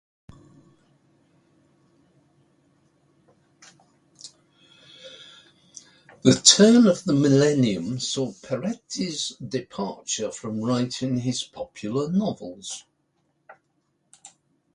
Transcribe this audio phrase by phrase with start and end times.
[6.23, 12.85] The turn of the millennium saw Peretti's departure from writing his popular novels.